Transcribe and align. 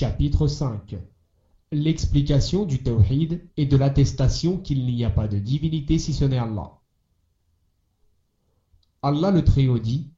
Chapitre 0.00 0.46
5 0.46 0.96
L'explication 1.72 2.64
du 2.64 2.82
tawhid 2.82 3.46
et 3.58 3.66
de 3.66 3.76
l'attestation 3.76 4.56
qu'il 4.56 4.86
n'y 4.86 5.04
a 5.04 5.10
pas 5.10 5.28
de 5.28 5.38
divinité 5.38 5.98
si 5.98 6.14
ce 6.14 6.24
n'est 6.24 6.38
Allah. 6.38 6.72
Allah 9.02 9.30
le 9.30 9.44
Très-Haut 9.44 9.78
dit 9.78 10.08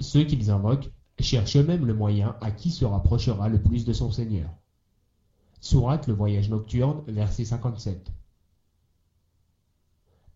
Ceux 0.00 0.24
qu'ils 0.24 0.50
invoquent 0.50 0.90
cherchent 1.18 1.56
eux-mêmes 1.56 1.84
le 1.84 1.92
moyen 1.92 2.38
à 2.40 2.50
qui 2.50 2.70
se 2.70 2.86
rapprochera 2.86 3.50
le 3.50 3.60
plus 3.60 3.84
de 3.84 3.92
son 3.92 4.10
Seigneur. 4.10 4.48
Sourate 5.60 6.06
le 6.06 6.14
voyage 6.14 6.48
nocturne, 6.48 7.02
verset 7.06 7.44
57. 7.44 8.10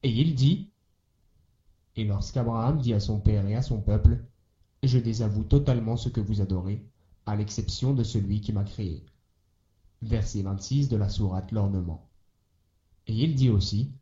Et 0.03 0.11
il 0.11 0.35
dit 0.35 0.69
Et 1.97 2.05
lorsqu'Abraham 2.05 2.77
dit 2.77 2.93
à 2.93 3.01
son 3.01 3.21
père 3.21 3.47
et 3.47 3.57
à 3.57 3.63
son 3.63 3.81
peuple 3.81 4.23
Je 4.83 4.99
désavoue 4.99 5.45
totalement 5.45 5.97
ce 5.97 6.11
que 6.11 6.21
vous 6.21 6.43
adorez, 6.43 6.85
à 7.27 7.37
l'exception 7.37 7.95
de 7.95 8.03
celui 8.03 8.41
qui 8.41 8.53
m'a 8.53 8.65
créé. 8.65 9.05
Verset 10.03 10.43
26 10.43 10.89
de 10.89 10.97
la 10.97 11.09
sourate 11.09 11.53
L'ornement. 11.53 12.09
Et 13.07 13.15
il 13.15 13.35
dit 13.35 13.51
aussi 13.51 13.93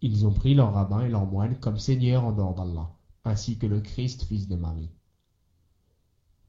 Ils 0.00 0.26
ont 0.26 0.32
pris 0.32 0.54
leur 0.54 0.72
rabbin 0.72 1.00
et 1.00 1.10
leur 1.10 1.26
moine 1.26 1.58
comme 1.58 1.78
seigneurs 1.78 2.24
en 2.24 2.32
dehors 2.32 2.54
d'Allah, 2.54 2.90
ainsi 3.24 3.58
que 3.58 3.66
le 3.66 3.80
Christ, 3.80 4.24
fils 4.24 4.48
de 4.48 4.56
Marie. 4.56 4.90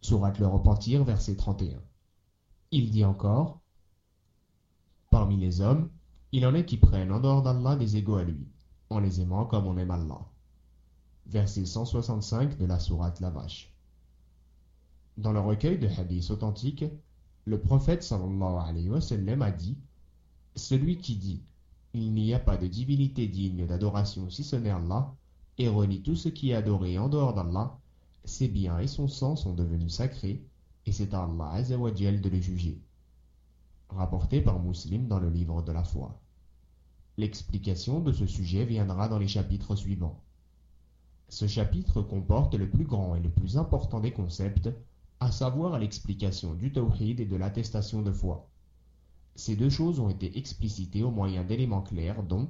Sourate 0.01 0.39
le 0.39 0.47
repentir, 0.47 1.03
verset 1.03 1.35
31. 1.35 1.81
Il 2.71 2.91
dit 2.91 3.05
encore 3.05 3.61
Parmi 5.09 5.37
les 5.37 5.61
hommes, 5.61 5.89
il 6.31 6.45
en 6.45 6.55
est 6.55 6.65
qui 6.65 6.77
prennent 6.77 7.11
en 7.11 7.19
dehors 7.19 7.43
d'Allah 7.43 7.75
des 7.75 7.97
égaux 7.97 8.15
à 8.15 8.23
lui, 8.23 8.47
en 8.89 8.99
les 8.99 9.21
aimant 9.21 9.45
comme 9.45 9.67
on 9.67 9.77
aime 9.77 9.91
Allah. 9.91 10.25
Verset 11.25 11.65
165 11.65 12.57
de 12.57 12.65
la 12.65 12.79
sourate 12.79 13.19
La 13.19 13.29
Vache. 13.29 13.72
Dans 15.17 15.31
le 15.31 15.39
recueil 15.39 15.77
de 15.77 15.87
hadiths 15.87 16.31
authentiques, 16.31 16.85
le 17.45 17.59
prophète 17.59 18.01
sallallahu 18.01 18.67
alayhi 18.67 18.89
wa 18.89 18.99
sallam 18.99 19.43
a 19.43 19.51
dit 19.51 19.77
Celui 20.55 20.97
qui 20.97 21.15
dit 21.17 21.43
Il 21.93 22.13
n'y 22.13 22.33
a 22.33 22.39
pas 22.39 22.57
de 22.57 22.65
divinité 22.65 23.27
digne 23.27 23.67
d'adoration 23.67 24.31
si 24.31 24.43
ce 24.43 24.55
n'est 24.55 24.71
Allah, 24.71 25.13
et 25.59 25.67
renie 25.67 26.01
tout 26.01 26.15
ce 26.15 26.29
qui 26.29 26.49
est 26.49 26.55
adoré 26.55 26.97
en 26.97 27.09
dehors 27.09 27.35
d'Allah, 27.35 27.77
ses 28.25 28.47
biens 28.47 28.79
et 28.79 28.87
son 28.87 29.07
sang 29.07 29.35
sont 29.35 29.53
devenus 29.53 29.93
sacrés, 29.93 30.41
et 30.87 30.91
c'est 30.91 31.13
à 31.13 31.25
Allah 31.25 31.51
azawajal 31.51 32.19
de 32.19 32.29
le 32.29 32.41
juger. 32.41 32.81
Rapporté 33.89 34.41
par 34.41 34.59
Muslim 34.59 35.07
dans 35.07 35.19
le 35.19 35.29
livre 35.29 35.61
de 35.61 35.71
la 35.71 35.83
foi. 35.83 36.19
L'explication 37.17 37.99
de 37.99 38.11
ce 38.11 38.25
sujet 38.25 38.65
viendra 38.65 39.09
dans 39.09 39.19
les 39.19 39.27
chapitres 39.27 39.75
suivants. 39.75 40.19
Ce 41.29 41.45
chapitre 41.45 42.01
comporte 42.01 42.55
le 42.55 42.67
plus 42.67 42.85
grand 42.85 43.15
et 43.15 43.19
le 43.19 43.29
plus 43.29 43.57
important 43.57 43.99
des 43.99 44.11
concepts 44.11 44.69
à 45.23 45.31
savoir 45.31 45.79
l'explication 45.79 46.53
du 46.53 46.73
tawhid 46.73 47.21
et 47.21 47.25
de 47.25 47.37
l'attestation 47.37 48.01
de 48.01 48.11
foi. 48.11 48.49
Ces 49.35 49.55
deux 49.55 49.69
choses 49.69 50.01
ont 50.01 50.09
été 50.09 50.37
explicitées 50.37 51.01
au 51.01 51.11
moyen 51.11 51.45
d'éléments 51.45 51.81
clairs 51.81 52.23
dont 52.23 52.49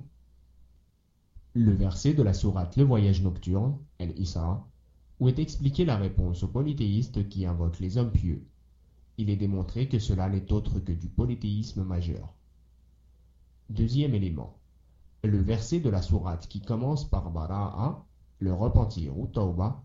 le 1.54 1.72
verset 1.72 2.16
de 2.16 2.24
la 2.24 2.34
sourate 2.34 2.76
Le 2.76 2.84
Voyage 2.84 3.22
Nocturne, 3.22 3.78
El-Isra, 4.00 4.68
où 5.20 5.28
est 5.30 5.38
expliquée 5.38 5.86
la 5.86 5.98
réponse 5.98 6.42
aux 6.42 6.48
polythéistes 6.48 7.30
qui 7.30 7.46
invoquent 7.46 7.80
les 7.80 8.00
hommes 8.00 8.12
pieux. 8.12 8.44
Il 9.20 9.30
est 9.30 9.36
démontré 9.36 9.88
que 9.88 10.00
cela 10.00 10.28
n'est 10.28 10.52
autre 10.52 10.80
que 10.80 10.92
du 10.92 11.10
polythéisme 11.10 11.84
majeur. 11.84 12.34
Deuxième 13.70 14.16
élément. 14.16 14.58
Le 15.24 15.40
verset 15.40 15.80
de 15.80 15.92
la 15.92 16.02
sourate 16.02 16.48
qui 16.48 16.60
commence 16.60 17.08
par 17.08 17.30
Bara'a, 17.30 18.04
le 18.40 18.52
repentir 18.52 19.16
ou 19.16 19.28
Tauba, 19.28 19.84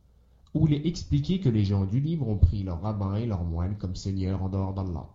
où 0.58 0.66
il 0.66 0.74
est 0.74 1.40
que 1.40 1.48
les 1.48 1.64
gens 1.64 1.84
du 1.84 2.00
livre 2.00 2.26
ont 2.26 2.36
pris 2.36 2.64
leurs 2.64 2.82
rabbins 2.82 3.14
et 3.14 3.26
leurs 3.26 3.44
moines 3.44 3.76
comme 3.76 3.94
seigneurs 3.94 4.42
en 4.42 4.48
dehors 4.48 4.74
d'Allah. 4.74 5.08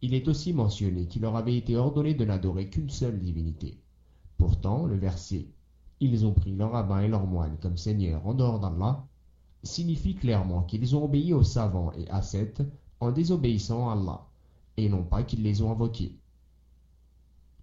Il 0.00 0.14
est 0.14 0.28
aussi 0.28 0.52
mentionné 0.52 1.06
qu'il 1.06 1.22
leur 1.22 1.34
avait 1.34 1.56
été 1.56 1.76
ordonné 1.76 2.14
de 2.14 2.24
n'adorer 2.24 2.70
qu'une 2.70 2.90
seule 2.90 3.18
divinité. 3.18 3.78
Pourtant, 4.38 4.86
le 4.86 4.96
verset 4.96 5.46
Ils 5.98 6.24
ont 6.24 6.34
pris 6.34 6.54
leurs 6.54 6.70
rabbins 6.70 7.00
et 7.00 7.08
leurs 7.08 7.26
moines 7.26 7.56
comme 7.60 7.76
seigneurs 7.76 8.24
en 8.28 8.34
dehors 8.34 8.60
d'Allah 8.60 9.04
signifie 9.64 10.14
clairement 10.14 10.62
qu'ils 10.62 10.94
ont 10.94 11.04
obéi 11.04 11.32
aux 11.32 11.42
savants 11.42 11.90
et 11.98 12.08
ascètes 12.08 12.62
en 13.00 13.10
désobéissant 13.10 13.88
à 13.88 13.94
Allah, 13.94 14.24
et 14.76 14.88
non 14.88 15.02
pas 15.02 15.24
qu'ils 15.24 15.42
les 15.42 15.62
ont 15.62 15.72
invoqués. 15.72 16.16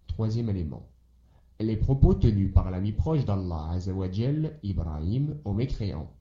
Troisième 0.07 0.49
élément. 0.49 0.85
Les 1.61 1.77
propos 1.77 2.15
tenus 2.15 2.53
par 2.53 2.69
l'ami 2.69 2.91
proche 2.91 3.23
d'Allah, 3.23 3.77
Ibrahim, 4.63 5.37
aux 5.45 5.53
mécréants. 5.53 6.11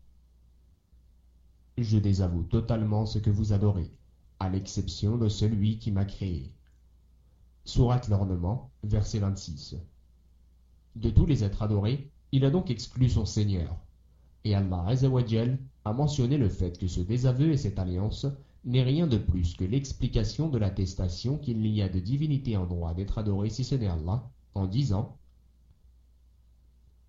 Je 1.78 1.98
désavoue 1.98 2.42
totalement 2.42 3.06
ce 3.06 3.18
que 3.18 3.30
vous 3.30 3.54
adorez, 3.54 3.90
à 4.38 4.50
l'exception 4.50 5.16
de 5.16 5.28
celui 5.28 5.78
qui 5.78 5.90
m'a 5.90 6.04
créé. 6.04 6.52
Sourate 7.64 8.08
l'ornement, 8.08 8.70
verset 8.82 9.20
26. 9.20 9.76
De 10.96 11.08
tous 11.08 11.24
les 11.24 11.44
êtres 11.44 11.62
adorés, 11.62 12.10
il 12.30 12.44
a 12.44 12.50
donc 12.50 12.70
exclu 12.70 13.08
son 13.08 13.24
Seigneur. 13.24 13.74
Et 14.44 14.54
Allah 14.54 14.84
a 15.84 15.92
mentionné 15.94 16.36
le 16.36 16.50
fait 16.50 16.78
que 16.78 16.88
ce 16.88 17.00
désaveu 17.00 17.52
et 17.52 17.56
cette 17.56 17.78
alliance 17.78 18.26
n'est 18.64 18.82
rien 18.82 19.06
de 19.06 19.16
plus 19.16 19.54
que 19.54 19.64
l'explication 19.64 20.50
de 20.50 20.58
l'attestation 20.58 21.38
qu'il 21.38 21.60
n'y 21.60 21.80
a 21.80 21.88
de 21.88 22.00
divinité 22.00 22.56
en 22.56 22.66
droit 22.66 22.92
d'être 22.92 23.16
adoré 23.16 23.48
si 23.48 23.64
ce 23.64 23.76
n'est 23.76 23.88
Allah, 23.88 24.28
en 24.54 24.66
disant 24.66 25.16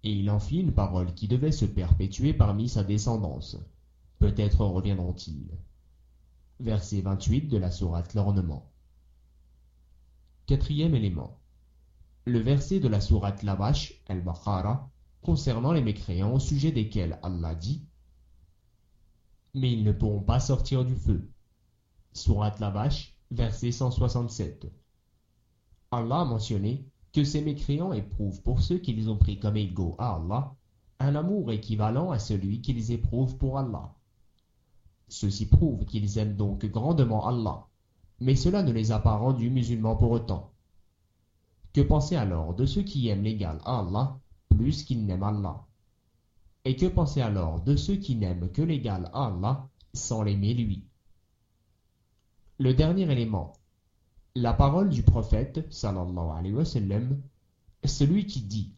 Et 0.03 0.13
il 0.13 0.29
en 0.29 0.39
fit 0.39 0.61
une 0.61 0.71
parole 0.71 1.13
qui 1.13 1.27
devait 1.27 1.51
se 1.51 1.65
perpétuer 1.65 2.33
parmi 2.33 2.69
sa 2.69 2.83
descendance, 2.83 3.57
Peut-être 4.19 4.65
reviendront-ils. 4.65 5.49
Verset 6.59 7.01
28 7.01 7.47
de 7.47 7.57
la 7.57 7.71
sourate 7.71 8.13
L'ornement. 8.13 8.71
Quatrième 10.45 10.95
élément. 10.95 11.39
Le 12.25 12.39
verset 12.39 12.79
de 12.79 12.87
la 12.87 13.01
sourate 13.01 13.43
Lavash, 13.43 14.01
Al-Baqarah, 14.07 14.89
concernant 15.21 15.71
les 15.71 15.81
mécréants 15.81 16.33
au 16.33 16.39
sujet 16.39 16.71
desquels 16.71 17.19
Allah 17.21 17.55
dit 17.55 17.85
Mais 19.53 19.71
ils 19.71 19.83
ne 19.83 19.91
pourront 19.91 20.21
pas 20.21 20.39
sortir 20.39 20.85
du 20.85 20.95
feu. 20.95 21.29
Sourate 22.13 22.59
Lavash, 22.59 23.17
verset 23.31 23.71
167. 23.71 24.71
Allah 25.91 26.21
a 26.21 26.25
mentionné 26.25 26.85
que 27.13 27.23
ces 27.23 27.41
mécréants 27.41 27.93
éprouvent 27.93 28.41
pour 28.41 28.61
ceux 28.61 28.79
qu'ils 28.79 29.09
ont 29.09 29.17
pris 29.17 29.39
comme 29.39 29.57
égaux 29.57 29.95
à 29.99 30.15
Allah 30.15 30.55
un 30.99 31.15
amour 31.15 31.51
équivalent 31.51 32.11
à 32.11 32.19
celui 32.19 32.61
qu'ils 32.61 32.91
éprouvent 32.91 33.37
pour 33.37 33.57
Allah. 33.57 33.93
Ceci 35.13 35.45
prouve 35.45 35.85
qu'ils 35.85 36.17
aiment 36.17 36.35
donc 36.35 36.65
grandement 36.65 37.27
Allah, 37.27 37.67
mais 38.19 38.35
cela 38.35 38.63
ne 38.63 38.71
les 38.71 38.91
a 38.91 38.97
pas 38.97 39.15
rendus 39.15 39.51
musulmans 39.51 39.95
pour 39.95 40.09
autant. 40.09 40.51
Que 41.71 41.81
penser 41.81 42.15
alors 42.15 42.55
de 42.55 42.65
ceux 42.65 42.81
qui 42.81 43.09
aiment 43.09 43.21
l'égal 43.21 43.61
à 43.63 43.81
Allah 43.81 44.17
plus 44.49 44.81
qu'ils 44.83 45.05
n'aiment 45.05 45.21
Allah? 45.21 45.67
Et 46.65 46.75
que 46.75 46.87
penser 46.87 47.21
alors 47.21 47.61
de 47.61 47.75
ceux 47.75 47.97
qui 47.97 48.15
n'aiment 48.15 48.49
que 48.49 48.63
l'égal 48.63 49.11
à 49.13 49.27
Allah 49.27 49.69
sans 49.93 50.23
l'aimer 50.23 50.55
lui? 50.55 50.83
Le 52.57 52.73
dernier 52.73 53.03
élément, 53.03 53.53
la 54.33 54.53
parole 54.53 54.89
du 54.89 55.03
prophète 55.03 55.71
sallallahu 55.71 56.31
alayhi 56.35 56.55
wa 56.55 56.65
sallam, 56.65 57.21
celui 57.85 58.25
qui 58.25 58.41
dit 58.41 58.73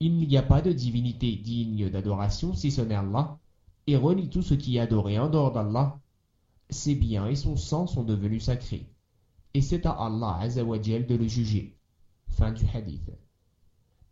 Il 0.00 0.16
n'y 0.16 0.36
a 0.36 0.42
pas 0.42 0.62
de 0.62 0.72
divinité 0.72 1.36
digne 1.36 1.90
d'adoration 1.90 2.54
si 2.54 2.72
ce 2.72 2.80
n'est 2.80 2.96
Allah, 2.96 3.38
et 3.86 3.96
renie 3.96 4.28
tout 4.28 4.42
ce 4.42 4.54
qui 4.54 4.76
est 4.76 4.80
adoré 4.80 5.18
en 5.18 5.28
dehors 5.28 5.52
d'Allah, 5.52 6.00
ses 6.70 6.94
biens 6.94 7.28
et 7.28 7.36
son 7.36 7.56
sang 7.56 7.86
sont 7.86 8.02
devenus 8.02 8.44
sacrés. 8.44 8.86
Et 9.54 9.60
c'est 9.60 9.86
à 9.86 9.92
Allah 9.92 10.38
Azzawajal 10.40 11.06
de 11.06 11.14
le 11.14 11.28
juger. 11.28 11.78
Fin 12.28 12.52
du 12.52 12.64
hadith. 12.74 13.10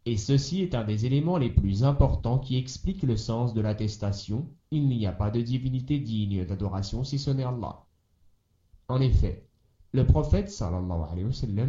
Et 0.07 0.17
ceci 0.17 0.61
est 0.61 0.75
un 0.75 0.85
des 0.85 1.07
éléments 1.07 1.39
les 1.39 1.51
plus 1.51 1.83
importants 1.83 2.39
qui 2.39 2.57
explique 2.57 3.03
le 3.03 3.17
sens 3.17 3.55
de 3.55 3.61
l'attestation 3.61 4.49
il 4.71 4.87
n'y 4.89 5.07
a 5.07 5.13
pas 5.13 5.31
de 5.31 5.41
divinité 5.41 5.99
digne 5.99 6.45
d'adoration 6.45 7.05
si 7.05 7.19
ce 7.19 7.31
n'est 7.31 7.45
Allah. 7.45 7.85
En 8.89 9.01
effet, 9.01 9.47
le 9.93 10.07
prophète 10.07 10.51
sallallahu 10.51 11.11
alayhi 11.11 11.25
wa 11.25 11.67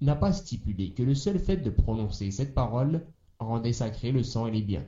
n'a 0.00 0.16
pas 0.16 0.32
stipulé 0.32 0.92
que 0.92 1.02
le 1.02 1.14
seul 1.14 1.38
fait 1.38 1.58
de 1.58 1.70
prononcer 1.70 2.30
cette 2.30 2.54
parole 2.54 3.06
rendait 3.38 3.72
sacré 3.72 4.12
le 4.12 4.22
sang 4.22 4.46
et 4.46 4.50
les 4.50 4.62
biens 4.62 4.86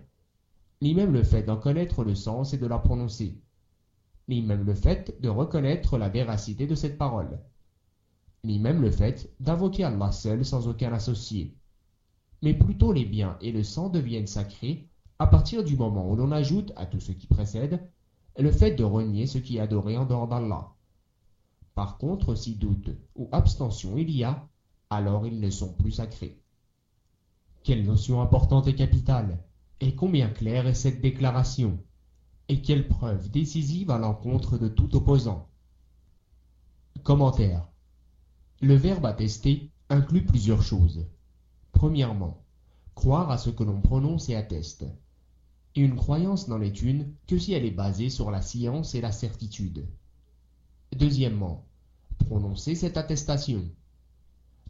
ni 0.82 0.94
même 0.94 1.12
le 1.12 1.22
fait 1.22 1.42
d'en 1.42 1.56
connaître 1.56 2.04
le 2.04 2.14
sens 2.14 2.52
et 2.52 2.58
de 2.58 2.66
la 2.66 2.78
prononcer, 2.78 3.34
ni 4.28 4.42
même 4.42 4.64
le 4.64 4.74
fait 4.74 5.14
de 5.20 5.28
reconnaître 5.28 5.98
la 5.98 6.08
véracité 6.08 6.66
de 6.66 6.74
cette 6.74 6.98
parole, 6.98 7.40
ni 8.44 8.58
même 8.58 8.82
le 8.82 8.90
fait 8.90 9.34
d'invoquer 9.40 9.84
Allah 9.84 10.12
seul 10.12 10.44
sans 10.44 10.68
aucun 10.68 10.92
associé. 10.92 11.54
Mais 12.42 12.54
plutôt 12.54 12.92
les 12.92 13.04
biens 13.04 13.36
et 13.40 13.52
le 13.52 13.62
sang 13.62 13.88
deviennent 13.88 14.26
sacrés 14.26 14.88
à 15.18 15.26
partir 15.26 15.64
du 15.64 15.76
moment 15.76 16.10
où 16.10 16.16
l'on 16.16 16.32
ajoute 16.32 16.72
à 16.76 16.86
tout 16.86 17.00
ce 17.00 17.12
qui 17.12 17.26
précède 17.26 17.80
le 18.36 18.50
fait 18.50 18.72
de 18.72 18.84
renier 18.84 19.26
ce 19.26 19.38
qui 19.38 19.56
est 19.56 19.60
adoré 19.60 19.96
en 19.96 20.04
dehors 20.04 20.28
d'Allah. 20.28 20.68
Par 21.74 21.96
contre, 21.96 22.34
si 22.34 22.54
doute 22.56 22.90
ou 23.14 23.28
abstention 23.32 23.96
il 23.96 24.10
y 24.10 24.24
a, 24.24 24.44
alors 24.90 25.26
ils 25.26 25.40
ne 25.40 25.50
sont 25.50 25.72
plus 25.72 25.92
sacrés. 25.92 26.36
Quelle 27.62 27.84
notion 27.84 28.20
importante 28.20 28.66
et 28.66 28.74
capitale 28.74 29.38
et 29.80 29.94
combien 29.94 30.28
claire 30.28 30.66
est 30.66 30.74
cette 30.74 31.00
déclaration? 31.00 31.78
Et 32.48 32.60
quelle 32.62 32.88
preuve 32.88 33.30
décisive 33.30 33.90
à 33.90 33.98
l'encontre 33.98 34.58
de 34.58 34.68
tout 34.68 34.94
opposant? 34.96 35.48
Commentaire. 37.02 37.66
Le 38.60 38.74
verbe 38.74 39.06
attester 39.06 39.70
inclut 39.88 40.24
plusieurs 40.24 40.62
choses. 40.62 41.06
Premièrement, 41.72 42.42
croire 42.94 43.30
à 43.30 43.38
ce 43.38 43.50
que 43.50 43.64
l'on 43.64 43.80
prononce 43.80 44.28
et 44.28 44.36
atteste. 44.36 44.84
Une 45.76 45.96
croyance 45.96 46.48
n'en 46.48 46.60
est 46.60 46.82
une 46.82 47.12
que 47.26 47.38
si 47.38 47.52
elle 47.52 47.64
est 47.64 47.70
basée 47.70 48.10
sur 48.10 48.30
la 48.30 48.42
science 48.42 48.94
et 48.94 49.00
la 49.00 49.10
certitude. 49.10 49.88
Deuxièmement, 50.96 51.66
prononcer 52.18 52.74
cette 52.74 52.96
attestation. 52.96 53.64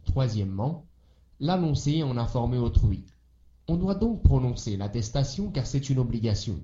Troisièmement, 0.03 0.85
l'annoncer 1.39 2.03
en 2.03 2.17
informer 2.17 2.57
autrui. 2.57 3.05
On 3.67 3.77
doit 3.77 3.95
donc 3.95 4.21
prononcer 4.21 4.77
l'attestation 4.77 5.51
car 5.51 5.65
c'est 5.65 5.89
une 5.89 5.99
obligation. 5.99 6.59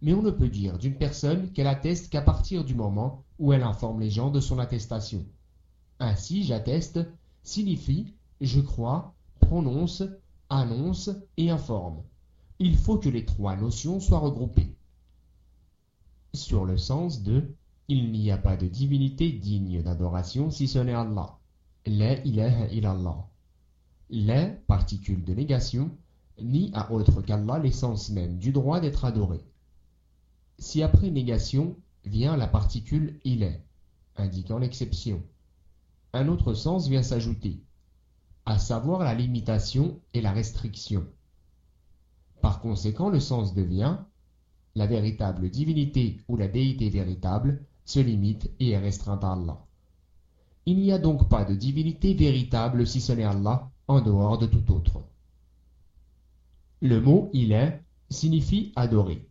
Mais 0.00 0.14
on 0.14 0.22
ne 0.22 0.30
peut 0.30 0.48
dire 0.48 0.78
d'une 0.78 0.96
personne 0.96 1.52
qu'elle 1.52 1.66
atteste 1.66 2.10
qu'à 2.10 2.22
partir 2.22 2.64
du 2.64 2.74
moment 2.74 3.24
où 3.38 3.52
elle 3.52 3.62
informe 3.62 4.00
les 4.00 4.10
gens 4.10 4.30
de 4.30 4.40
son 4.40 4.58
attestation. 4.58 5.24
Ainsi, 5.98 6.44
j'atteste 6.44 7.00
signifie 7.42 8.14
je 8.40 8.60
crois, 8.60 9.14
prononce, 9.40 10.02
annonce 10.48 11.10
et 11.36 11.50
informe. 11.50 12.02
Il 12.58 12.76
faut 12.76 12.98
que 12.98 13.08
les 13.08 13.24
trois 13.24 13.56
notions 13.56 14.00
soient 14.00 14.18
regroupées. 14.18 14.74
Sur 16.34 16.64
le 16.64 16.76
sens 16.76 17.22
de 17.22 17.54
il 17.88 18.12
n'y 18.12 18.30
a 18.30 18.36
pas 18.36 18.56
de 18.56 18.66
divinité 18.66 19.32
digne 19.32 19.82
d'adoration 19.82 20.50
si 20.50 20.68
ce 20.68 20.78
n'est 20.78 20.92
Allah. 20.92 21.38
La 21.86 22.22
ilaha 22.24 22.66
illallah. 22.68 23.26
La 24.10 24.46
particule 24.46 25.24
de 25.24 25.34
négation 25.34 25.90
nie 26.42 26.70
à 26.74 26.90
autre 26.92 27.22
qu'Allah 27.22 27.58
l'essence 27.58 28.10
même 28.10 28.38
du 28.38 28.52
droit 28.52 28.80
d'être 28.80 29.04
adoré. 29.04 29.44
Si 30.58 30.82
après 30.82 31.10
négation 31.10 31.76
vient 32.04 32.36
la 32.36 32.46
particule 32.46 33.20
il 33.24 33.42
est, 33.42 33.62
indiquant 34.16 34.58
l'exception, 34.58 35.22
un 36.12 36.28
autre 36.28 36.54
sens 36.54 36.88
vient 36.88 37.02
s'ajouter, 37.02 37.62
à 38.46 38.58
savoir 38.58 39.00
la 39.00 39.14
limitation 39.14 40.00
et 40.14 40.20
la 40.20 40.32
restriction. 40.32 41.06
Par 42.40 42.60
conséquent, 42.60 43.10
le 43.10 43.20
sens 43.20 43.54
devient 43.54 43.98
la 44.74 44.86
véritable 44.86 45.50
divinité 45.50 46.20
ou 46.28 46.36
la 46.36 46.48
déité 46.48 46.88
véritable 46.88 47.66
se 47.84 48.00
limite 48.00 48.50
et 48.60 48.70
est 48.70 48.78
restreinte 48.78 49.24
à 49.24 49.32
Allah. 49.32 49.66
Il 50.66 50.78
n'y 50.78 50.92
a 50.92 50.98
donc 50.98 51.28
pas 51.28 51.44
de 51.44 51.54
divinité 51.54 52.14
véritable 52.14 52.86
si 52.86 53.00
ce 53.00 53.12
n'est 53.12 53.24
Allah 53.24 53.70
en 53.86 54.00
dehors 54.00 54.38
de 54.38 54.46
tout 54.46 54.72
autre. 54.72 55.02
Le 56.80 57.00
mot 57.00 57.30
il 57.32 57.52
est 57.52 57.82
signifie 58.10 58.72
adorer. 58.76 59.26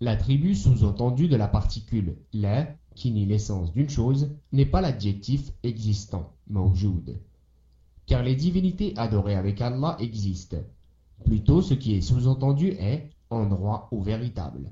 L'attribut 0.00 0.54
sous-entendu 0.54 1.28
de 1.28 1.36
la 1.36 1.48
particule 1.48 2.16
la 2.32 2.66
qui 2.94 3.10
nie 3.10 3.26
l'essence 3.26 3.72
d'une 3.72 3.88
chose 3.88 4.30
n'est 4.52 4.66
pas 4.66 4.80
l'adjectif 4.80 5.52
existant, 5.62 6.32
mawjoud 6.48 7.18
car 8.06 8.22
les 8.22 8.34
divinités 8.34 8.92
adorées 8.96 9.36
avec 9.36 9.60
Allah 9.60 9.96
existent. 10.00 10.58
Plutôt 11.24 11.62
ce 11.62 11.74
qui 11.74 11.94
est 11.94 12.00
sous-entendu 12.00 12.68
est 12.78 13.10
en 13.30 13.46
droit 13.46 13.88
ou 13.90 14.02
véritable. 14.02 14.70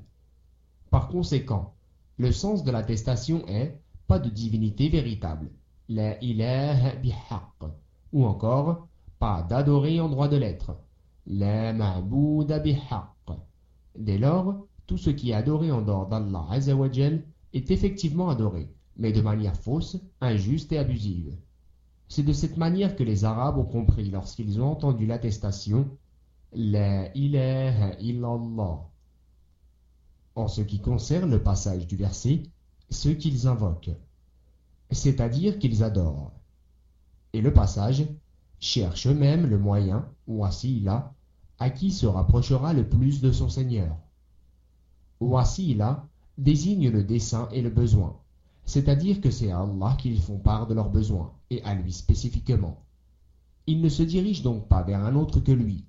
Par 0.89 1.07
conséquent, 1.07 1.73
le 2.17 2.31
sens 2.31 2.63
de 2.63 2.71
l'attestation 2.71 3.47
est 3.47 3.79
pas 4.07 4.19
de 4.19 4.29
divinité 4.29 4.89
véritable, 4.89 5.49
la 5.87 6.21
ilaha 6.21 6.95
bihaq, 6.95 7.71
ou 8.11 8.25
encore 8.25 8.87
pas 9.17 9.43
d'adorer 9.43 9.99
en 9.99 10.09
droit 10.09 10.27
de 10.27 10.37
l'être, 10.37 10.77
la 11.27 11.73
ma'bouda 11.73 12.59
bihaq. 12.59 13.09
Dès 13.97 14.17
lors, 14.17 14.65
tout 14.87 14.97
ce 14.97 15.09
qui 15.09 15.31
est 15.31 15.35
adoré 15.35 15.71
en 15.71 15.81
dehors 15.81 16.07
d'Allah 16.07 16.47
est 17.53 17.71
effectivement 17.71 18.29
adoré, 18.29 18.69
mais 18.97 19.11
de 19.11 19.21
manière 19.21 19.55
fausse, 19.55 19.97
injuste 20.19 20.71
et 20.71 20.77
abusive. 20.77 21.35
C'est 22.07 22.23
de 22.23 22.33
cette 22.33 22.57
manière 22.57 22.95
que 22.95 23.03
les 23.03 23.23
Arabes 23.23 23.57
ont 23.57 23.65
compris 23.65 24.09
lorsqu'ils 24.09 24.59
ont 24.61 24.69
entendu 24.71 25.05
l'attestation 25.05 25.87
La 26.53 27.15
ilaha 27.15 27.93
illallah. 27.99 28.81
En 30.35 30.47
ce 30.47 30.61
qui 30.61 30.81
concerne 30.81 31.31
le 31.31 31.41
passage 31.41 31.87
du 31.87 31.95
verset, 31.95 32.43
ce 32.89 33.09
qu'ils 33.09 33.47
invoquent, 33.47 33.95
c'est-à-dire 34.91 35.57
qu'ils 35.57 35.83
adorent. 35.83 36.33
Et 37.33 37.41
le 37.41 37.53
passage 37.53 38.05
cherche 38.61 39.07
même 39.07 39.45
le 39.47 39.59
moyen, 39.59 40.07
wasila, 40.27 41.13
à 41.59 41.69
qui 41.69 41.91
se 41.91 42.05
rapprochera 42.05 42.71
le 42.71 42.87
plus 42.87 43.19
de 43.19 43.33
son 43.33 43.49
Seigneur. 43.49 43.97
Wasila 45.19 46.07
désigne 46.37 46.89
le 46.89 47.03
dessein 47.03 47.49
et 47.51 47.61
le 47.61 47.69
besoin 47.69 48.15
c'est-à-dire 48.65 49.21
que 49.21 49.31
c'est 49.31 49.51
à 49.51 49.59
Allah 49.59 49.97
qu'ils 49.99 50.21
font 50.21 50.37
part 50.37 50.67
de 50.67 50.73
leurs 50.73 50.89
besoins, 50.89 51.33
et 51.49 51.61
à 51.63 51.73
lui 51.73 51.91
spécifiquement. 51.91 52.77
Ils 53.67 53.81
ne 53.81 53.89
se 53.89 54.03
dirigent 54.03 54.43
donc 54.43 54.67
pas 54.67 54.81
vers 54.81 55.03
un 55.03 55.15
autre 55.15 55.39
que 55.39 55.51
lui. 55.51 55.83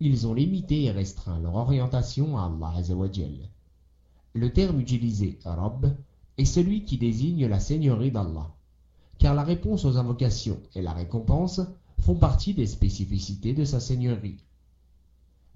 Ils 0.00 0.26
ont 0.26 0.34
limité 0.34 0.84
et 0.84 0.90
restreint 0.90 1.38
leur 1.38 1.54
orientation 1.54 2.36
à 2.36 2.46
Allah 2.46 2.74
Le 4.34 4.52
terme 4.52 4.80
utilisé, 4.80 5.38
Rabb, 5.44 5.96
est 6.36 6.44
celui 6.44 6.84
qui 6.84 6.98
désigne 6.98 7.46
la 7.46 7.60
seigneurie 7.60 8.10
d'Allah, 8.10 8.50
car 9.18 9.34
la 9.34 9.44
réponse 9.44 9.84
aux 9.84 9.96
invocations 9.96 10.60
et 10.74 10.82
la 10.82 10.92
récompense 10.92 11.60
font 12.00 12.16
partie 12.16 12.54
des 12.54 12.66
spécificités 12.66 13.54
de 13.54 13.64
sa 13.64 13.80
seigneurie. 13.80 14.44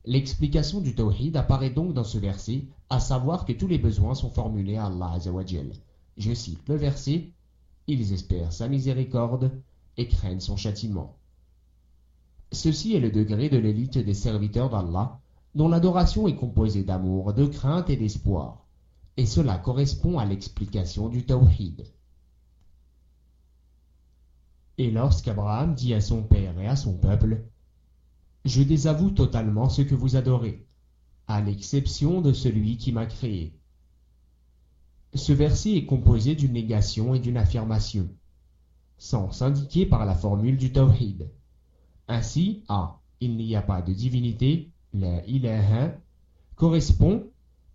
L'explication 0.05 0.81
du 0.81 0.95
tawhid 0.95 1.37
apparaît 1.37 1.71
donc 1.71 1.93
dans 1.93 2.05
ce 2.05 2.19
verset, 2.19 2.65
à 2.89 3.01
savoir 3.01 3.45
que 3.45 3.53
tous 3.53 3.67
les 3.67 3.79
besoins 3.79 4.15
sont 4.15 4.31
formulés 4.31 4.77
à 4.77 4.87
Allah 4.87 5.19
je 6.17 6.35
cite 6.35 6.69
le 6.69 6.75
verset, 6.75 7.31
Ils 7.87 8.13
espèrent 8.13 8.53
sa 8.53 8.69
miséricorde 8.69 9.53
et 9.97 10.09
craignent 10.09 10.41
son 10.41 10.57
châtiment. 10.57 11.17
Ceci 12.53 12.95
est 12.95 13.01
le 13.01 13.11
degré 13.11 13.49
de 13.49 13.59
l'élite 13.59 13.99
des 13.99 14.15
serviteurs 14.15 14.71
d'Allah, 14.71 15.21
dont 15.55 15.69
l'adoration 15.69 16.29
est 16.29 16.37
composée 16.37 16.83
d'amour, 16.83 17.33
de 17.33 17.47
crainte 17.47 17.91
et 17.91 17.97
d'espoir, 17.97 18.67
et 19.17 19.27
cela 19.27 19.59
correspond 19.59 20.19
à 20.19 20.25
l'explication 20.25 21.09
du 21.09 21.25
Tawhid. 21.25 21.85
Et 24.81 24.91
lorsqu'Abraham 24.91 25.75
dit 25.75 25.93
à 25.93 26.01
son 26.01 26.23
père 26.23 26.59
et 26.59 26.67
à 26.67 26.75
son 26.75 26.95
peuple, 26.95 27.45
Je 28.47 28.63
désavoue 28.63 29.11
totalement 29.11 29.69
ce 29.69 29.83
que 29.83 29.95
vous 29.95 30.17
adorez, 30.17 30.65
à 31.29 31.43
l'exception 31.43 32.23
de 32.23 32.33
celui 32.33 32.79
qui 32.79 32.91
m'a 32.91 33.05
créé, 33.05 33.53
ce 35.13 35.35
verset 35.35 35.73
est 35.73 35.85
composé 35.85 36.35
d'une 36.35 36.55
négation 36.55 37.13
et 37.15 37.19
d'une 37.19 37.37
affirmation, 37.37 38.09
sans 38.97 39.43
indiqué 39.43 39.85
par 39.85 40.07
la 40.07 40.15
formule 40.15 40.57
du 40.57 40.73
tawhid. 40.73 41.29
Ainsi, 42.09 42.65
à 42.71 43.03
il 43.21 43.37
n'y 43.37 43.55
a 43.57 43.61
pas 43.61 43.83
de 43.83 43.93
divinité, 43.93 44.71
la 44.95 45.23
ilaha, 45.27 45.95
correspond 46.57 47.27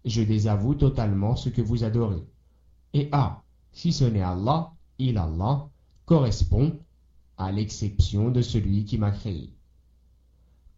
je 0.06 0.24
désavoue 0.24 0.74
totalement 0.74 1.36
ce 1.36 1.50
que 1.50 1.62
vous 1.62 1.84
adorez. 1.84 2.26
Et 2.94 3.10
à 3.12 3.44
si 3.74 3.94
ce 3.94 4.06
n'est 4.06 4.24
Allah, 4.24 4.74
il 4.98 5.20
Allah, 5.20 5.70
correspond 6.08 6.80
à 7.38 7.52
l'exception 7.52 8.30
de 8.30 8.42
celui 8.42 8.86
qui 8.86 8.98
m'a 8.98 9.12
créé. 9.12 9.52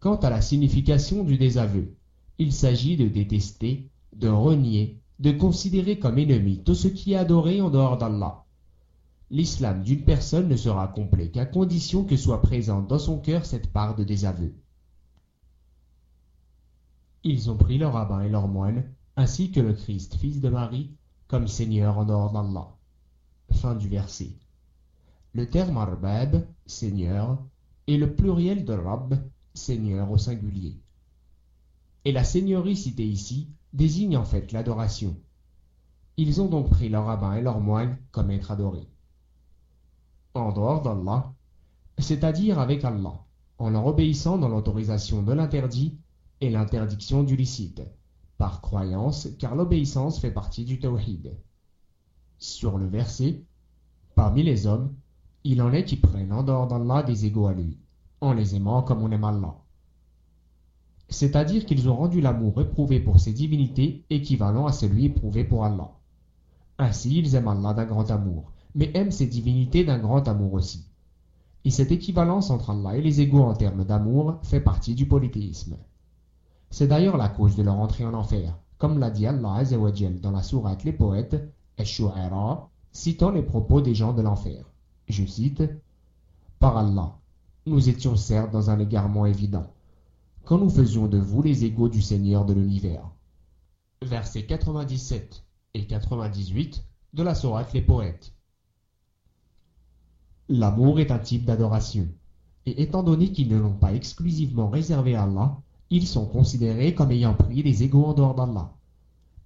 Quant 0.00 0.16
à 0.16 0.30
la 0.30 0.40
signification 0.40 1.24
du 1.24 1.38
désaveu, 1.38 1.94
il 2.38 2.52
s'agit 2.52 2.96
de 2.96 3.08
détester, 3.08 3.88
de 4.14 4.28
renier, 4.28 5.00
de 5.18 5.32
considérer 5.32 5.98
comme 5.98 6.18
ennemi 6.18 6.62
tout 6.62 6.74
ce 6.74 6.88
qui 6.88 7.12
est 7.12 7.16
adoré 7.16 7.60
en 7.60 7.70
dehors 7.70 7.98
d'Allah. 7.98 8.44
L'islam 9.30 9.82
d'une 9.82 10.04
personne 10.04 10.48
ne 10.48 10.56
sera 10.56 10.88
complet 10.88 11.30
qu'à 11.30 11.44
condition 11.44 12.04
que 12.04 12.16
soit 12.16 12.40
présente 12.40 12.86
dans 12.86 12.98
son 12.98 13.18
cœur 13.18 13.44
cette 13.44 13.72
part 13.72 13.94
de 13.94 14.04
désaveu. 14.04 14.54
Ils 17.24 17.50
ont 17.50 17.56
pris 17.56 17.78
leur 17.78 17.92
rabbin 17.92 18.22
et 18.22 18.28
leur 18.28 18.48
moine, 18.48 18.84
ainsi 19.16 19.50
que 19.50 19.60
le 19.60 19.74
Christ, 19.74 20.14
fils 20.14 20.40
de 20.40 20.48
Marie, 20.48 20.92
comme 21.26 21.48
Seigneur 21.48 21.98
en 21.98 22.04
dehors 22.04 22.32
d'Allah. 22.32 22.68
Fin 23.50 23.74
du 23.74 23.88
verset. 23.88 24.30
Le 25.38 25.48
terme 25.48 25.76
Arbab, 25.76 26.44
Seigneur, 26.66 27.38
est 27.86 27.96
le 27.96 28.12
pluriel 28.12 28.64
de 28.64 28.72
Rab, 28.72 29.14
Seigneur 29.54 30.10
au 30.10 30.18
singulier. 30.18 30.80
Et 32.04 32.10
la 32.10 32.24
seigneurie 32.24 32.76
citée 32.76 33.06
ici 33.06 33.48
désigne 33.72 34.16
en 34.16 34.24
fait 34.24 34.50
l'adoration. 34.50 35.16
Ils 36.16 36.40
ont 36.40 36.48
donc 36.48 36.70
pris 36.70 36.88
leur 36.88 37.04
rabbin 37.04 37.34
et 37.34 37.40
leur 37.40 37.60
moine 37.60 37.98
comme 38.10 38.32
être 38.32 38.50
adorés. 38.50 38.88
En 40.34 40.50
dehors 40.50 40.82
d'Allah, 40.82 41.32
c'est-à-dire 41.98 42.58
avec 42.58 42.82
Allah, 42.82 43.24
en 43.58 43.70
leur 43.70 43.86
obéissant 43.86 44.38
dans 44.38 44.48
l'autorisation 44.48 45.22
de 45.22 45.34
l'interdit 45.34 46.00
et 46.40 46.50
l'interdiction 46.50 47.22
du 47.22 47.36
licite, 47.36 47.82
par 48.38 48.60
croyance, 48.60 49.28
car 49.38 49.54
l'obéissance 49.54 50.18
fait 50.18 50.32
partie 50.32 50.64
du 50.64 50.80
tawhid. 50.80 51.32
Sur 52.38 52.76
le 52.76 52.88
verset, 52.88 53.44
parmi 54.16 54.42
les 54.42 54.66
hommes, 54.66 54.96
il 55.44 55.62
en 55.62 55.72
est 55.72 55.84
qui 55.84 55.96
prennent 55.96 56.32
en 56.32 56.42
dehors 56.42 56.66
d'Allah 56.66 57.02
des 57.02 57.26
égaux 57.26 57.46
à 57.46 57.54
lui, 57.54 57.78
en 58.20 58.32
les 58.32 58.56
aimant 58.56 58.82
comme 58.82 59.02
on 59.02 59.10
aime 59.10 59.24
Allah 59.24 59.54
c'est-à-dire 61.08 61.64
qu'ils 61.64 61.88
ont 61.88 61.96
rendu 61.96 62.20
l'amour 62.20 62.60
éprouvé 62.60 63.00
pour 63.00 63.18
ces 63.18 63.32
divinités 63.32 64.04
équivalent 64.10 64.66
à 64.66 64.72
celui 64.72 65.06
éprouvé 65.06 65.44
pour 65.44 65.64
Allah. 65.64 65.90
Ainsi, 66.78 67.18
ils 67.18 67.34
aiment 67.34 67.48
Allah 67.48 67.72
d'un 67.72 67.86
grand 67.86 68.10
amour, 68.10 68.52
mais 68.74 68.90
aime 68.94 69.10
ces 69.10 69.26
divinités 69.26 69.84
d'un 69.84 69.98
grand 69.98 70.28
amour 70.28 70.52
aussi. 70.52 70.86
Et 71.64 71.70
cette 71.70 71.90
équivalence 71.90 72.50
entre 72.50 72.70
Allah 72.70 72.96
et 72.96 73.02
les 73.02 73.20
égaux 73.20 73.42
en 73.42 73.54
termes 73.54 73.84
d'amour 73.84 74.38
fait 74.42 74.60
partie 74.60 74.94
du 74.94 75.06
polythéisme. 75.06 75.76
C'est 76.70 76.86
d'ailleurs 76.86 77.16
la 77.16 77.30
cause 77.30 77.56
de 77.56 77.62
leur 77.62 77.78
entrée 77.78 78.04
en 78.04 78.14
enfer, 78.14 78.56
comme 78.76 78.98
l'a 78.98 79.10
dit 79.10 79.26
Allah 79.26 79.54
Azzawajal 79.54 80.20
dans 80.20 80.30
la 80.30 80.42
sourate 80.42 80.84
Les 80.84 80.92
Poètes, 80.92 81.42
Ash-Shu'ara, 81.78 82.68
citant 82.92 83.30
les 83.30 83.42
propos 83.42 83.80
des 83.80 83.94
gens 83.94 84.12
de 84.12 84.22
l'enfer. 84.22 84.67
Je 85.08 85.24
cite 85.24 85.62
Par 86.58 86.76
Allah, 86.76 87.16
nous 87.64 87.88
étions 87.88 88.14
certes 88.14 88.52
dans 88.52 88.68
un 88.68 88.78
égarement 88.78 89.24
évident, 89.24 89.72
quand 90.44 90.58
nous 90.58 90.68
faisions 90.68 91.06
de 91.06 91.16
vous 91.16 91.40
les 91.42 91.64
égaux 91.64 91.88
du 91.88 92.02
Seigneur 92.02 92.44
de 92.44 92.52
l'univers. 92.52 93.10
Versets 94.02 94.44
97 94.44 95.44
et 95.72 95.86
98 95.86 96.84
de 97.14 97.22
la 97.22 97.34
sourate 97.34 97.72
Les 97.72 97.80
Poètes. 97.80 98.34
L'amour 100.50 101.00
est 101.00 101.10
un 101.10 101.18
type 101.18 101.46
d'adoration, 101.46 102.06
et 102.66 102.82
étant 102.82 103.02
donné 103.02 103.32
qu'ils 103.32 103.48
ne 103.48 103.58
l'ont 103.58 103.72
pas 103.72 103.94
exclusivement 103.94 104.68
réservé 104.68 105.14
à 105.14 105.22
Allah, 105.22 105.56
ils 105.88 106.06
sont 106.06 106.26
considérés 106.26 106.94
comme 106.94 107.12
ayant 107.12 107.34
pris 107.34 107.62
les 107.62 107.82
égaux 107.82 108.04
en 108.04 108.12
dehors 108.12 108.34
d'Allah. 108.34 108.74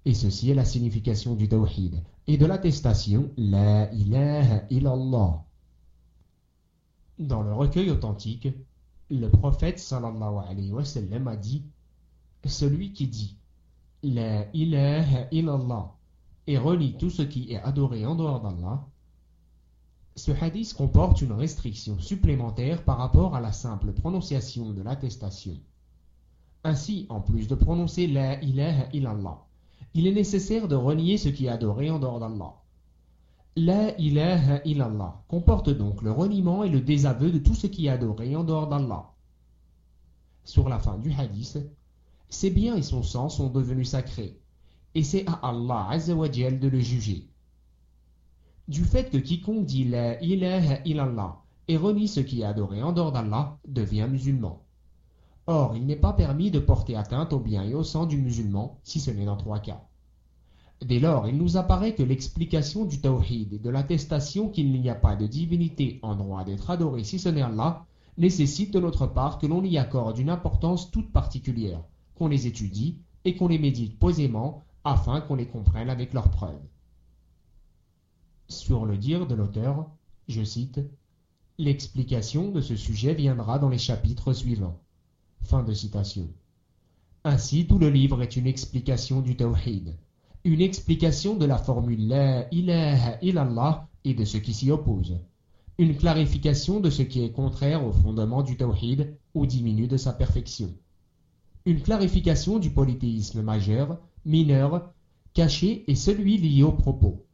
Et 0.03 0.13
ceci 0.13 0.49
est 0.49 0.55
la 0.55 0.65
signification 0.65 1.35
du 1.35 1.47
tawhid 1.47 2.03
et 2.27 2.37
de 2.37 2.45
l'attestation 2.45 3.31
La 3.37 3.89
ilaha 3.93 4.63
illallah. 4.69 5.45
Dans 7.23 7.41
le 7.41 7.53
recueil 7.53 7.89
authentique, 7.89 8.49
le 9.09 9.29
prophète 9.29 9.79
sallallahu 9.79 10.45
alayhi 10.45 10.73
wa 10.73 10.83
sallam 10.83 11.29
a 11.29 11.37
dit 11.37 11.63
Celui 12.43 12.91
qui 12.91 13.07
dit 13.07 13.37
La 14.03 14.53
ilaha 14.53 15.27
illallah 15.31 15.95
et 16.47 16.57
renie 16.57 16.97
tout 16.97 17.09
ce 17.09 17.21
qui 17.21 17.53
est 17.53 17.61
adoré 17.61 18.05
en 18.05 18.15
dehors 18.15 18.41
d'Allah, 18.41 18.85
ce 20.17 20.31
hadith 20.31 20.73
comporte 20.73 21.21
une 21.21 21.31
restriction 21.31 21.97
supplémentaire 21.97 22.83
par 22.83 22.97
rapport 22.97 23.37
à 23.37 23.39
la 23.39 23.53
simple 23.53 23.93
prononciation 23.93 24.73
de 24.73 24.81
l'attestation. 24.81 25.57
Ainsi, 26.65 27.05
en 27.07 27.21
plus 27.21 27.47
de 27.47 27.55
prononcer 27.55 28.05
La 28.05 28.43
ilaha 28.43 28.89
illallah, 28.91 29.45
il 29.93 30.07
est 30.07 30.13
nécessaire 30.13 30.67
de 30.67 30.75
renier 30.75 31.17
ce 31.17 31.29
qui 31.29 31.45
est 31.45 31.49
adoré 31.49 31.89
en 31.89 31.99
dehors 31.99 32.19
d'Allah. 32.19 32.62
La 33.55 33.95
ilaha 33.99 34.61
illallah 34.65 35.21
comporte 35.27 35.69
donc 35.69 36.01
le 36.01 36.11
reniement 36.11 36.63
et 36.63 36.69
le 36.69 36.81
désaveu 36.81 37.29
de 37.29 37.37
tout 37.37 37.53
ce 37.53 37.67
qui 37.67 37.85
est 37.85 37.89
adoré 37.89 38.35
en 38.35 38.43
dehors 38.43 38.67
d'Allah. 38.67 39.11
Sur 40.43 40.69
la 40.69 40.79
fin 40.79 40.97
du 40.97 41.11
hadith, 41.13 41.59
ses 42.29 42.49
biens 42.49 42.75
et 42.75 42.81
son 42.81 43.03
sang 43.03 43.29
sont 43.29 43.49
devenus 43.49 43.89
sacrés, 43.89 44.39
et 44.95 45.03
c'est 45.03 45.29
à 45.29 45.33
Allah 45.33 45.87
Azzawajal 45.91 46.59
de 46.59 46.67
le 46.67 46.79
juger. 46.79 47.27
Du 48.67 48.83
fait 48.83 49.11
que 49.11 49.17
quiconque 49.17 49.65
dit 49.65 49.83
La 49.83 50.19
ilaha 50.23 50.79
illallah 50.83 51.37
et 51.67 51.77
renie 51.77 52.07
ce 52.07 52.21
qui 52.21 52.41
est 52.41 52.45
adoré 52.45 52.81
en 52.81 52.91
dehors 52.91 53.11
d'Allah 53.11 53.59
devient 53.67 54.07
musulman. 54.09 54.63
Or, 55.45 55.75
il 55.75 55.85
n'est 55.85 55.95
pas 55.95 56.13
permis 56.13 56.49
de 56.49 56.59
porter 56.59 56.95
atteinte 56.95 57.33
au 57.33 57.39
bien 57.39 57.61
et 57.63 57.75
au 57.75 57.83
sang 57.83 58.07
du 58.07 58.17
musulman, 58.17 58.79
si 58.83 58.99
ce 58.99 59.11
n'est 59.11 59.25
dans 59.25 59.37
trois 59.37 59.59
cas. 59.59 59.83
Dès 60.83 60.99
lors, 60.99 61.29
il 61.29 61.37
nous 61.37 61.55
apparaît 61.55 61.95
que 61.95 62.03
l'explication 62.03 62.83
du 62.83 62.99
tawhid 62.99 63.53
et 63.53 63.59
de 63.59 63.69
l'attestation 63.69 64.49
qu'il 64.49 64.69
n'y 64.69 64.89
a 64.89 64.95
pas 64.95 65.15
de 65.15 65.25
divinité 65.25 65.99
en 66.01 66.15
droit 66.15 66.43
d'être 66.43 66.69
adoré 66.69 67.05
si 67.05 67.19
ce 67.19 67.29
n'est 67.29 67.41
Allah 67.41 67.85
nécessite 68.17 68.73
de 68.73 68.81
notre 68.81 69.07
part 69.07 69.37
que 69.37 69.47
l'on 69.47 69.63
y 69.63 69.77
accorde 69.77 70.17
une 70.17 70.29
importance 70.29 70.91
toute 70.91 71.13
particulière, 71.13 71.81
qu'on 72.15 72.27
les 72.27 72.47
étudie 72.47 72.97
et 73.23 73.37
qu'on 73.37 73.47
les 73.47 73.59
médite 73.59 73.97
posément 73.97 74.61
afin 74.83 75.21
qu'on 75.21 75.35
les 75.35 75.47
comprenne 75.47 75.89
avec 75.89 76.13
leurs 76.13 76.29
preuves. 76.29 76.67
Sur 78.49 78.85
le 78.85 78.97
dire 78.97 79.25
de 79.25 79.35
l'auteur, 79.35 79.89
je 80.27 80.43
cite, 80.43 80.81
L'explication 81.57 82.51
de 82.51 82.59
ce 82.59 82.75
sujet 82.75 83.13
viendra 83.13 83.57
dans 83.57 83.69
les 83.69 83.77
chapitres 83.77 84.33
suivants. 84.33 84.81
Fin 85.43 85.63
de 85.63 85.73
citation. 85.73 86.27
Ainsi, 87.23 87.67
tout 87.67 87.79
le 87.79 87.89
livre 87.89 88.21
est 88.21 88.35
une 88.35 88.47
explication 88.47 89.21
du 89.21 89.37
Tawhid, 89.37 89.95
une 90.45 90.61
explication 90.61 91.35
de 91.35 91.45
la 91.45 91.57
formule 91.57 92.07
La 92.07 92.53
ilaha 92.53 93.17
illallah 93.21 93.87
et 94.03 94.13
de 94.13 94.25
ce 94.25 94.37
qui 94.37 94.53
s'y 94.53 94.71
oppose, 94.71 95.17
une 95.77 95.95
clarification 95.95 96.81
de 96.81 96.89
ce 96.89 97.01
qui 97.01 97.23
est 97.23 97.31
contraire 97.31 97.85
au 97.85 97.93
fondement 97.93 98.43
du 98.43 98.57
Tawhid 98.57 99.15
ou 99.33 99.45
diminue 99.45 99.87
de 99.87 99.95
sa 99.95 100.11
perfection, 100.11 100.73
une 101.65 101.81
clarification 101.81 102.59
du 102.59 102.71
polythéisme 102.71 103.41
majeur, 103.41 103.97
mineur, 104.25 104.91
caché 105.33 105.85
et 105.87 105.95
celui 105.95 106.37
lié 106.37 106.63
au 106.63 106.73
propos, 106.73 107.25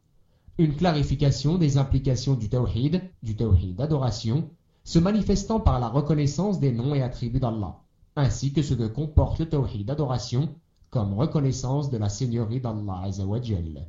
une 0.58 0.76
clarification 0.76 1.58
des 1.58 1.78
implications 1.78 2.34
du 2.34 2.48
Tawhid, 2.48 3.02
du 3.24 3.34
Tawhid 3.34 3.74
d'adoration, 3.74 4.48
se 4.84 5.00
manifestant 5.00 5.58
par 5.58 5.80
la 5.80 5.88
reconnaissance 5.88 6.60
des 6.60 6.70
noms 6.70 6.94
et 6.94 7.02
attributs 7.02 7.40
d'Allah 7.40 7.80
ainsi 8.16 8.52
que 8.52 8.62
ce 8.62 8.74
que 8.74 8.86
comporte 8.86 9.38
le 9.38 9.48
tawhid 9.48 9.86
d'adoration 9.86 10.54
comme 10.90 11.14
reconnaissance 11.14 11.88
de 11.90 11.98
la 11.98 12.08
seigneurie 12.08 12.60
d'Allah 12.60 13.02
Azzawajal. 13.04 13.86